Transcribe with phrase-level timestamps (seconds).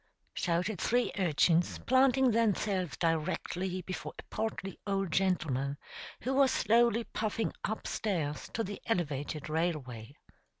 [0.33, 5.77] shouted three urchins, planting themselves directly before a portly old gentleman
[6.21, 10.11] who was slowly puffing up stairs to the elevated railway.